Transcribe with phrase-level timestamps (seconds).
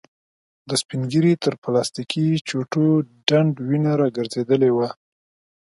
[0.69, 2.85] د سپين ږيري تر پلاستيکې چوټو
[3.27, 4.89] ډنډ وينه را ګرځېدلې وه.